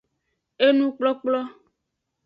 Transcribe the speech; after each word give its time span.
Enukplokplo. 0.65 1.39